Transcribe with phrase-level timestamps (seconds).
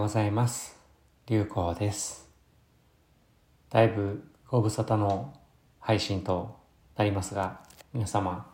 [0.00, 0.78] ございます。
[1.26, 2.26] 流行です。
[3.68, 5.34] だいぶご無沙汰の
[5.78, 6.56] 配信と
[6.96, 7.60] なりますが、
[7.92, 8.50] 皆様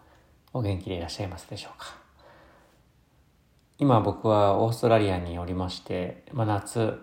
[0.52, 1.94] お元気でいらっしゃいますでしょうか？
[3.78, 6.98] 今僕はオーストラリアにおりまして、まあ、夏、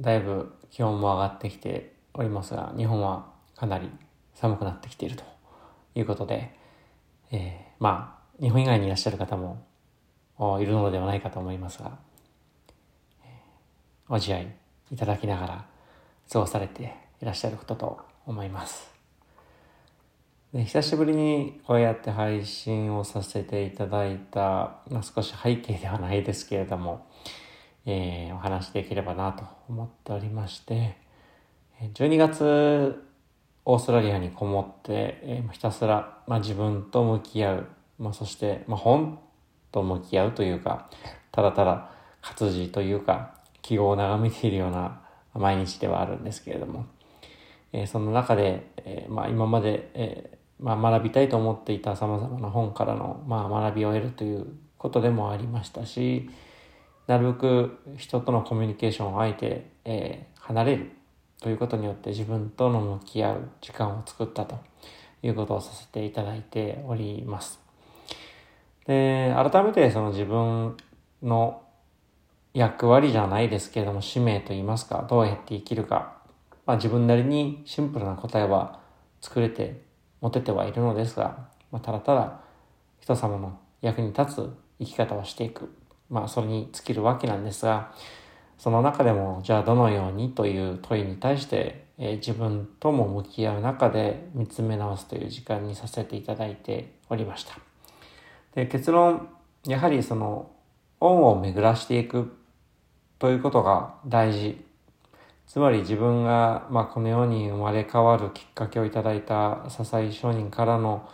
[0.00, 3.90] だいぶ気温も上がってきておりますが、日本はかなり
[4.32, 5.24] 寒くなってきていると
[5.94, 6.58] いうことで、
[7.30, 9.66] えー、まあ、日本以外にいらっしゃる方も
[10.60, 11.98] いるのではないかと思いますが、
[14.12, 14.46] ご自愛
[14.90, 15.64] いただきながら
[16.30, 18.92] 過ごされていらっしゃることと思います。
[20.52, 27.06] で久しぶりにこうやって配信をさせていただいた、まあ、少し背景ではないですけれども、
[27.86, 30.98] えー、お話できればなと思っておりまして、
[31.94, 33.02] 12月
[33.64, 37.66] オーストラリアにこもって、えー、ひたすら、まあ、自分と向き合う、
[37.98, 39.18] まあ、そして、まあ、本
[39.70, 40.90] と向き合うというか、
[41.30, 45.02] ただただ活字というか、記号を眺めているような
[45.34, 46.86] 毎日ではあるんですけれども、
[47.72, 56.28] えー、その中で、えー、まあ、今まで、え、まあ、学びたいと思っていた様々な本からの、まあ、学びを得るということでもありましたし、
[57.06, 60.90] なるべく人とのコミュニケーションをあえて、え離れる
[61.40, 64.60] ということによって自分との向き合う時間を作ったと
[65.22, 67.60] いうことをさせていただいております。
[68.86, 70.76] で、改めてその自分
[71.22, 71.62] の
[72.54, 76.16] 役割じゃないですけれども、使命と言いますか、どうやって生きるか、
[76.66, 78.80] まあ自分なりにシンプルな答えは
[79.20, 79.82] 作れて、
[80.20, 82.40] 持ててはいるのですが、まあただただ
[83.00, 85.74] 人様の役に立つ生き方をしていく。
[86.10, 87.92] まあそれに尽きるわけなんですが、
[88.58, 97.58] その中でも、じゃあどのようにという問いに対して、えー、自分とも向き合う中で見つめ直すという時間にさせていただいておりました。
[98.54, 99.28] で結論、
[99.66, 100.50] やはりその、
[101.00, 102.36] 恩を巡らしていく
[103.22, 104.60] ということが大事。
[105.46, 111.08] つまり自分が、まあ、この世に生まれ変わるきっかけをいただいた笹井商人からの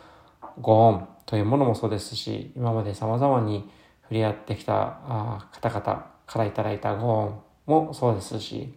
[0.58, 3.68] ご恩というものもそうですし、今まで様々に
[4.04, 8.72] 触れ合ってきた方々からいただいたご恩もそうですし、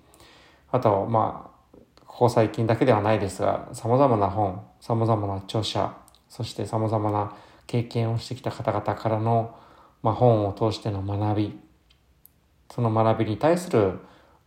[0.70, 1.72] あと、まあ、
[2.06, 5.96] ここ最近だけではないですが、様々な本、様々な著者、
[6.28, 7.34] そして様々な
[7.66, 9.56] 経験をしてきた方々からの、
[10.04, 11.71] まあ、本を通しての学び、
[12.74, 14.00] その学びに対する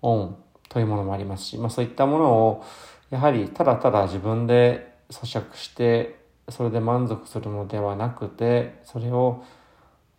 [0.02, 0.36] 恩
[0.68, 2.64] というものもありますし、まあそういったものを、
[3.10, 6.18] やはりただただ自分で咀嚼して、
[6.48, 9.44] それで満足するのではなくて、それを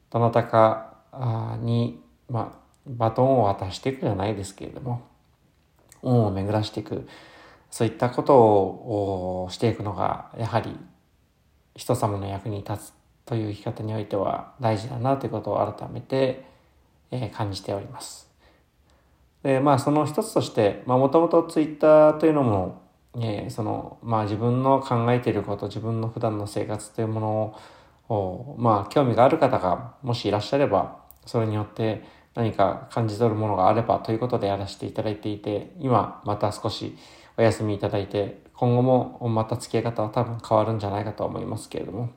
[0.09, 0.93] どなたか
[1.61, 5.01] に、まあ、バトンを渡していくじゃないですけれども、
[6.01, 7.07] 恩を巡らしていく、
[7.69, 10.77] そういったことをしていくのが、やはり
[11.75, 12.93] 人様の役に立つ
[13.25, 16.45] という生き方においては大事だなということを改めて
[17.11, 18.29] え感じております。
[19.43, 22.81] で、まあその一つとして、まあもともとツイッターというのも、
[23.15, 27.55] えー、その、まあ自分の考えていること、自分の普段の生活というもの
[28.09, 36.97] を、まあ興味がある方がもしいらっしゃれば、それによって何か感じ取るものがあればということでやらせていただいていて、今また少し
[37.37, 42.09] お休みいただいて、今後もまた付き合い方は多分変わるんじゃないかと思いますけれども、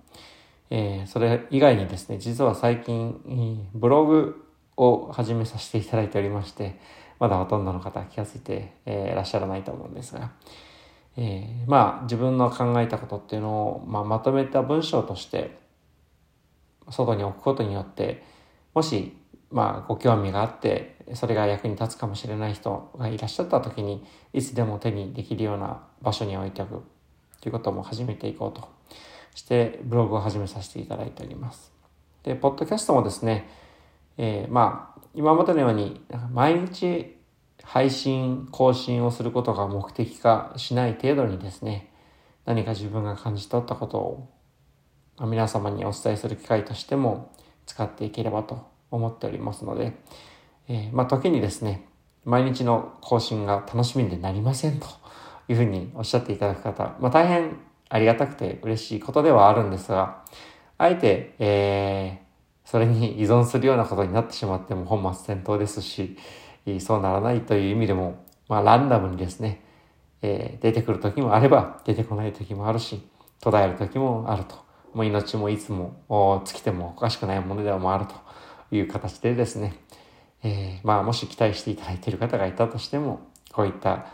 [0.70, 4.47] えー、それ以外にですね、実は最近、ブログ
[4.78, 6.78] を始めさせていただいておりまして、
[7.18, 10.30] まだほとんどの方は気がついて、えー、らっしゃらないと思うんですが、
[11.16, 15.58] えー、まあ自分の考えたことっていうのを、まあ、まとめた文章として
[16.88, 18.22] 外に置くことによって
[18.72, 19.16] もし
[19.50, 26.82] まあご興味があってそれが役に立つかもしれない人がいらっしゃった時にいつでも手にできるような場所に置いておく
[27.40, 28.68] ということも始めていこうと
[29.34, 31.72] してブログを始めさせていただいております。
[32.24, 33.48] で、ポッドキャストもですね、
[34.18, 37.16] えー、まあ、今までのように、毎日
[37.62, 41.92] 配信、更新をすることが目的化しない程度にですね、
[42.44, 44.28] 何か自分が感じ取ったことを
[45.20, 47.32] 皆様にお伝えする機会としても
[47.66, 49.92] 使っていければと思っておりますので、
[50.68, 51.86] えー、まあ時にですね、
[52.24, 54.86] 毎日の更新が楽しみでなりませんと
[55.48, 60.24] いうふうにおっしゃっていただく方、まあ大変ありがたくて嬉しいことではあるんですが、
[60.78, 62.22] あえて、え、
[62.70, 66.18] それに依存するようなことになってしまっても本末転倒ですし、
[66.80, 69.64] そうならないという意味でも、まあランダムにですね、
[70.20, 73.00] えー、出てくる時もあれば出てこない時もあるし、
[73.40, 74.56] 途絶える時もあると。
[74.92, 78.14] もう命もいつも尽きてもおかしくないものでもあると
[78.70, 79.74] いう形でですね、
[80.42, 84.08] えー、まあもし期待していただいている方がいたとしても、こういった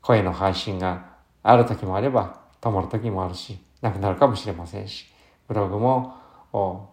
[0.00, 1.10] 声の配信が
[1.42, 5.12] ある時もあれば止まる時もあるし、なくなるかもしれませんし、
[5.46, 6.14] ブログも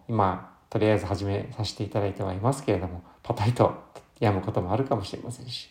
[0.08, 3.74] 今とりあえず始めさせていただいてはいますけれども、パタリと
[4.20, 5.70] やむこともあるかもしれませんし、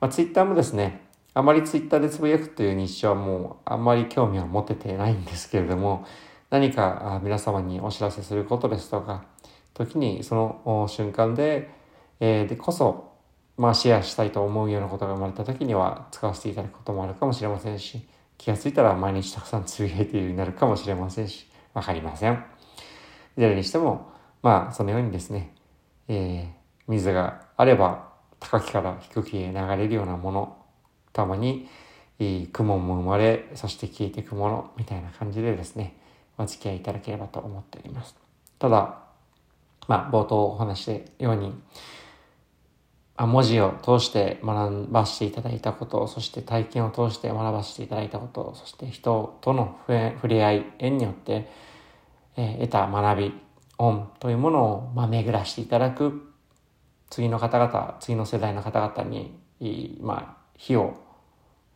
[0.00, 6.04] まあ、ツイッターもですね、あまりツイッターでつぶやくという日常はもうあんまり興味は持ててないんですけれども、
[6.50, 9.24] 何か皆様にお知らせすることですとか、
[9.72, 11.70] 時にその瞬間で、
[12.20, 13.12] えー、でこそ、
[13.56, 18.06] まあシェアしたいと思うようなことが生まれた時には使わせていただくこともあるかもしれませんし、
[18.38, 22.44] 気がついたら毎日たくさんつぶやいているようになるかもしれませんし、わかりません。
[23.36, 25.54] いずれにしても、まあそのようにですね、
[26.08, 30.56] えー、水があれば高きから低きへ流れるようなもの、
[31.12, 31.68] たまに、
[32.18, 35.96] えー雲も生まれ、そして消えていくもの、みたいな感じでですね、
[36.38, 38.16] お付き合いいただければと思っております。
[38.58, 38.98] ただ、
[39.88, 41.54] まあ、冒頭お話したように、
[43.16, 51.48] あ文字を通して学ばせていただいたこと、そして体験を通して学ばせていただいたこと、そして人との触れ合い、縁によって、
[52.36, 53.32] え、得た学び、
[53.78, 56.32] 恩というものを、ま、巡らしていただく、
[57.10, 60.96] 次の方々、次の世代の方々に、まあ、火を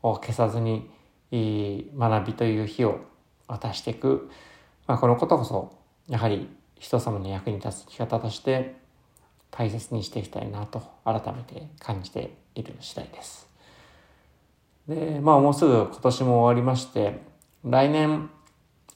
[0.03, 0.91] 消さずに、
[1.31, 3.01] 学びという火を
[3.47, 4.31] 渡していく、
[4.87, 5.79] まあ、このことこそ、
[6.09, 8.77] やはり人様の役に立つ生き方として
[9.51, 13.49] 大切にしていきたいなと改めて感じている次第です。
[14.89, 17.21] で、まあもうすぐ今年も終わりまして、
[17.65, 18.31] 来年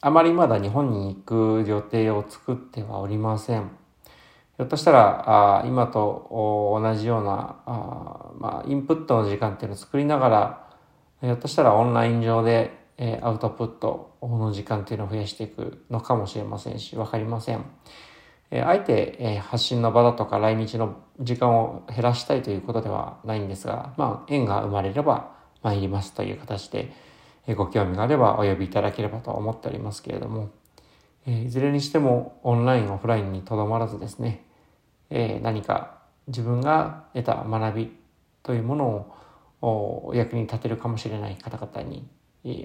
[0.03, 3.71] あまりまだ日本に行く予定を作ってはおりません。
[4.57, 6.29] ひょっとしたら、あ今と
[6.83, 10.69] 同じようなあ、まあ、インプットの時間っていうのを作りながら、
[11.21, 17.65] ひょっとしたらオンライン上でえアウトプットの時間っていうのを増やしていくのかもしれませんし、わかりません。
[18.51, 25.33] えあえて、え発信の場だとか来日の時間を減らしたいということではないんですが、まあ、縁が生まれれば
[25.63, 26.93] 参りますという形で、
[27.57, 30.51] ご興味があればお呼びいただければと思っておりますけれども、
[31.27, 34.45] えいずれにしてもオンライン、オフラインにとどまらずですね、
[35.11, 35.99] え何か
[36.29, 37.97] 自分が得た学び
[38.43, 39.13] というもの
[39.61, 42.09] をお役に立てるかもしれない方々に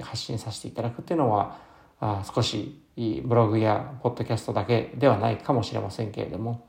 [0.02, 1.58] 発信させていただくっていうのは、
[2.00, 6.68] あ少しブログやポッドキャストだけではないかもしれませんけれども、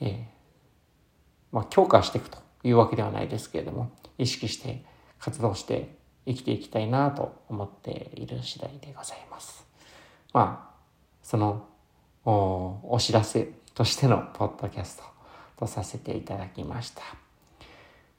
[0.00, 0.24] えー、
[1.52, 4.84] まあ、強化していくというわけではないですけれども、意識して
[5.18, 5.97] 活動して
[6.28, 9.66] 生きていきたいなと思っている次第でございます。
[10.34, 10.74] まあ、
[11.22, 11.66] その
[12.24, 15.04] おお知らせとしてのポッドキャスト
[15.56, 17.02] とさせていただきました。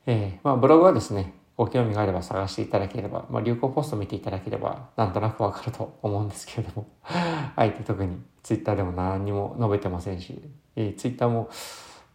[0.07, 10.41] えー、まあ、ブログはですね、ご興味があれば探していただければ、まあ、流行ポスト見ていただければ、なんとなくわかると思うんですけれども、 あえて特にツイッターでも何にも述べてませんし、
[10.75, 11.49] えー、ツイッターも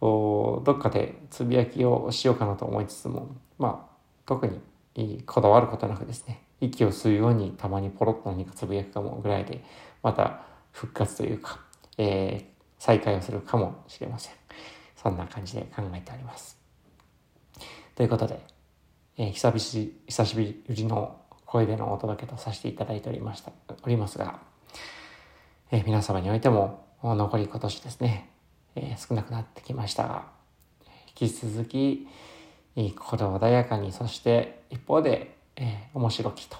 [0.01, 3.95] おどっかでつぶやきをしようかなと思いつつも、まあ、
[4.25, 4.59] 特に
[5.25, 9.63] こだわることなくですね、息を吸うようにたまにポロッと何かつぶやくかもぐらいで、
[10.01, 11.59] また復活というか、
[11.97, 12.43] えー、
[12.79, 14.33] 再開をするかもしれません。
[14.95, 16.57] そんな感じで考えております。
[17.95, 18.39] ということで、
[19.17, 23.51] えー、久々久しぶりの声でのお届けとさせていただいておりました、
[23.83, 24.39] おりますが、
[25.71, 28.29] えー、皆様においても残り今年ですね、
[28.75, 30.25] えー、少なくなってきましたが、
[31.19, 32.07] 引き続き、
[32.75, 36.57] 心穏やかに、そして一方で、えー、面白きと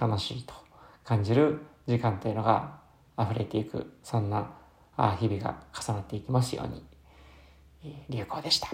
[0.00, 0.54] 楽しいと
[1.04, 2.80] 感じる時間というのが
[3.18, 4.50] 溢れていく、そんな
[5.18, 6.82] 日々が重なっていきますように、
[8.08, 8.68] 流行でした。